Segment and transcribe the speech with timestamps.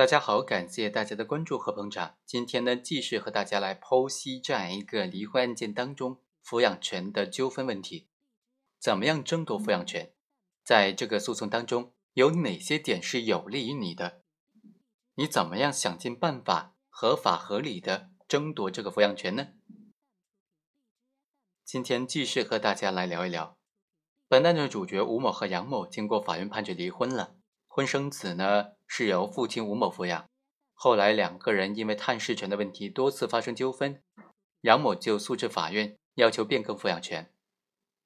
[0.00, 2.16] 大家好，感谢大家的关注和捧场。
[2.24, 8.08] 今天呢，继续和大家来剖析这样一个离婚案件当中抚养权的纠纷问题。
[8.78, 10.14] 怎么样争夺抚养权？
[10.64, 14.22] 在这个诉讼当中，有哪些点是有利于你的？
[15.16, 19.48] 你怎么样想尽办法合法合理的争夺这个抚养权呢？
[21.62, 23.58] 今天继续和大家来聊一聊。
[24.26, 27.36] 本案的主角吴某和杨某经过法院判决离婚了，
[27.68, 28.79] 婚生子呢。
[28.92, 30.28] 是由父亲吴某抚养，
[30.74, 34.02] 后来两个人因为探视权的问题多次发生纠纷，
[34.62, 37.32] 杨某就诉至法院要求变更抚养权。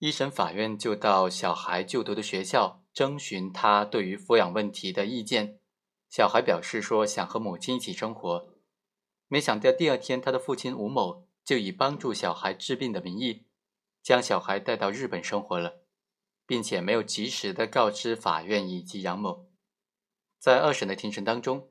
[0.00, 5.58] 一审法院就到小孩就读的学校征询他对于抚养问题的意见，
[6.10, 8.46] 小孩表示说想和母亲一起生活，
[9.28, 13.46] 没想到第二天他的父亲吴某就以帮助小孩治病的名义，
[14.02, 15.80] 将小孩带到日本生活了，
[16.46, 19.48] 并且没有及时的告知法院以及杨某。
[20.38, 21.70] 在二审的庭审当中，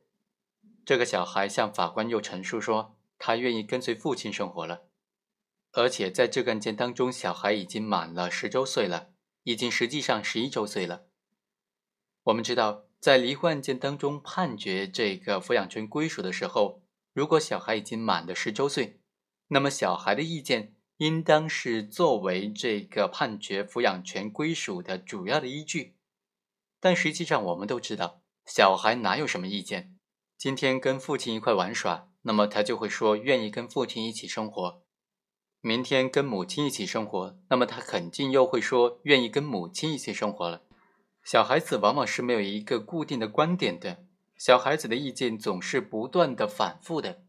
[0.85, 4.83] 这个小孩向法官又陈述说，他愿意跟随父亲生活了，
[5.71, 9.11] 而且在这个案件当中，小孩已经满了十周岁了，
[9.43, 11.05] 已经实际上十一周岁了。
[12.23, 16.81] 我们知道，在离婚案件当中判决这个抚养权归属的时候，
[17.13, 18.99] 如果小孩已经满了十周岁，
[19.47, 25.95] 那么小孩的意见应当是作为这个判决抚养权归属的主要的依据。
[26.79, 28.21] 但实际上，我们都知道。
[28.45, 29.95] 小孩哪有什么意见？
[30.37, 34.81] 今天跟父亲一块玩耍，那么他就会说愿意跟父亲一起生活；
[35.61, 40.61] 明天跟母亲一起生活，那么他肯定又会说愿意跟母亲一起生活了。
[41.23, 44.05] 小孩子往往是没有一个固定的观点的，
[44.37, 47.23] 小孩子的意见总是不断的反复的。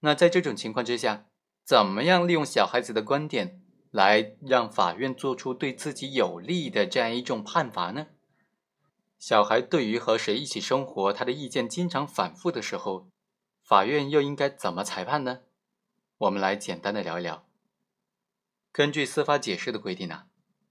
[0.00, 1.26] 那在这种情况之下，
[1.64, 8.08] 怎么样利用小孩子的观点来让法院做出对自己有利的这样一种判罚呢？
[9.18, 13.08] 小孩对于和谁一起生活，他的意见经常反复的时候，
[13.62, 15.40] 法院又应该怎么裁判呢？
[16.18, 17.44] 我们来简单的聊一聊。
[18.70, 20.26] 根据司法解释的规定呢，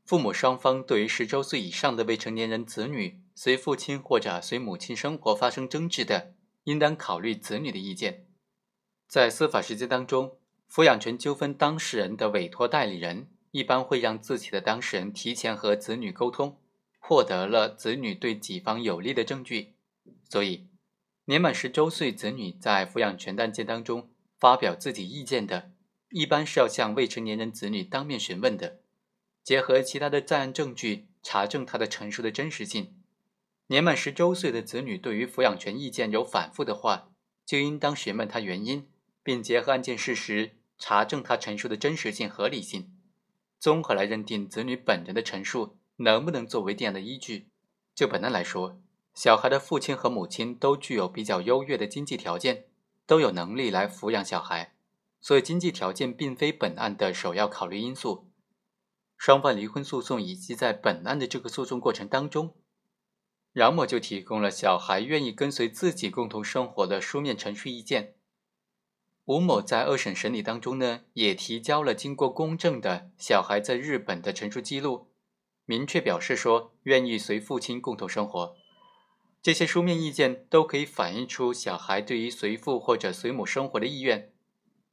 [0.06, 8.28] 父母双方对于十周岁以上的未成年人子女随父亲或者随母亲生活发生争执的，应当考虑子女的意见。
[9.10, 10.40] 在司法实践当中，
[10.72, 16.62] 抚养权纠纷当事人的委托代理人一般会让自己的当事人提前和子女沟通。
[17.08, 19.76] 获得了子女对己方有利的证据，
[20.30, 20.68] 所以
[21.24, 25.72] 年满十周岁子女在抚养权案件当中发表自己意见的，
[26.10, 28.82] 一般是要向未成年人子女当面询问的，
[29.42, 32.94] 结合其他的在案证据查证他的陈述的真实性。
[33.68, 37.10] 年满十周岁的子女对于抚养权意见有反复的话，
[37.46, 38.86] 就应当询问他原因，
[39.24, 42.92] 并结合案件事实查证他陈述的真实性、合理性，
[43.58, 45.78] 综合来认定子女本人的陈述。
[45.98, 47.50] 能不能作为定案的依据？
[47.94, 48.80] 就本案来说，
[49.14, 52.66] 小孩的父亲和母亲都具有比较优越的经济条件，
[53.06, 54.76] 都有能力来抚养小孩，
[55.20, 58.30] 所以经济条件并非本案的首要考虑因素。
[59.18, 62.54] 双方离婚诉讼以及在本案的这个诉讼过程当中，
[63.54, 68.14] 杨某就提供了小孩愿意跟随自己共同生活的书面陈述意见。
[69.26, 75.08] 吴某在二审审理当中呢，也提交了经过公证的小孩在日本的陈述记录。
[75.68, 78.56] 明确表示说愿意随父亲共同生活，
[79.42, 84.32] 这些书面意见都可以反映出小孩对于随父或者随母生活的意愿，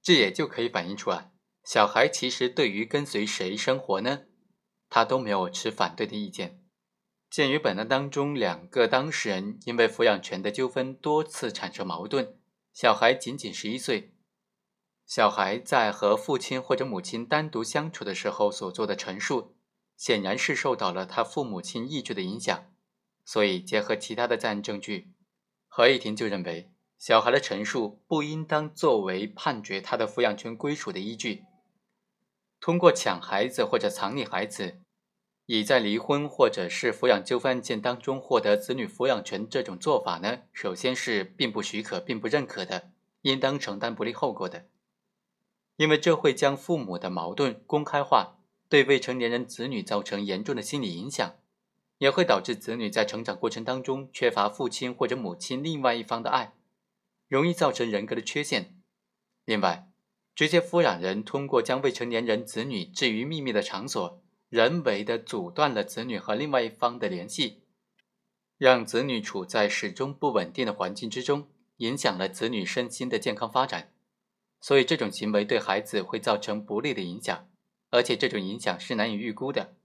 [0.02, 1.30] 这也就可以反映出啊，
[1.62, 4.22] 小孩其实对于跟随谁生活呢，
[4.90, 6.60] 他都没有持反对的意见。
[7.30, 12.36] 鉴于本案当中两个当事人因为抚养权的纠纷多次产生矛盾，
[12.72, 14.12] 小孩仅仅十一岁，
[15.06, 19.53] 小孩在和父亲或者母亲单独相处的时候所做的陈述。
[19.97, 22.72] 显然是受到了他父母亲意志的影响，
[23.25, 25.12] 所以结合其他的在案证据，
[25.69, 31.44] 合议庭就认为小孩的陈述不应当作为判决他的抚养权归属的依据。
[32.60, 34.81] 通过抢孩子或者藏匿孩子，
[35.47, 42.90] 以在离婚或者是抚养纠纷案件当中获得子女抚养权这种做法呢，首先是并不许可、并不认可的，
[43.20, 44.67] 应当承担不利后果的，
[45.76, 48.38] 因为这会将父母的矛盾公开化。
[48.69, 51.37] 对未成年人子女造成严重的心理影响，
[51.99, 56.55] 也会导致子女在成长过程当中缺乏父亲或者母亲另外一方的爱，
[57.28, 58.81] 容易造成人格的缺陷。
[59.44, 59.88] 另外，
[60.34, 67.62] 直接抚养人通过将未成年人子女置于秘密的场所，人为的阻断了子女和另外一方的联系，
[68.58, 71.46] 让子女处在始终不稳定的环境之中，
[71.76, 73.93] 影响了子女身心的健康发展。
[74.61, 77.49] 所以，这种行为对孩子会造成不利的影响。
[77.94, 79.76] 而且这种影响是难以预估的。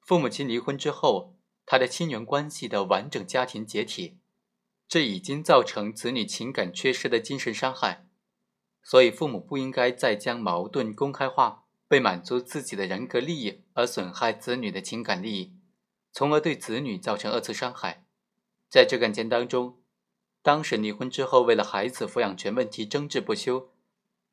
[0.00, 4.18] 父母亲离婚之后，他的亲缘关系的完整家庭解体，
[4.88, 8.08] 这已经造成子女情感缺失的精神伤害，
[8.82, 15.54] 所以父母不应该再将矛盾公开化，为满足自己的人格利益而损害子女的情感利益，
[16.10, 18.04] 从而对子女造成二次伤害。
[18.68, 19.80] 在这个案件当中，
[20.42, 23.70] 当事人离婚之后，为了孩子抚养权问题争执不休，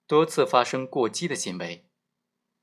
[0.07, 1.85] 多次发生过激的行为，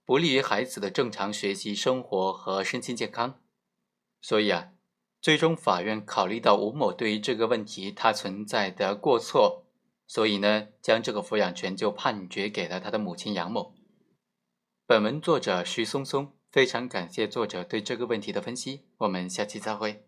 [0.06, 3.42] 不利于孩子的正常学习、生活和身心健康。
[4.22, 4.70] 所以啊。
[5.18, 9.66] 最终，法院考虑到吴某对于这个问题他存在的过错，
[10.06, 13.74] 所以呢，将这个抚养权就判决给了他的母亲杨某。
[14.86, 18.82] 本文作者徐松松，非常感谢作者对这个问题的分析。
[18.98, 20.05] 我们下期再会。